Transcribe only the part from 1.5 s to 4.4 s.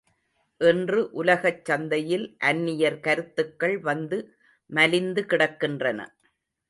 சந்தையில் அந்நியர் கருத்துக்கள் வந்து